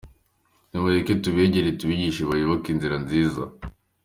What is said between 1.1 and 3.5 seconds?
tubegere tubigishe bayoboke inzira nziza.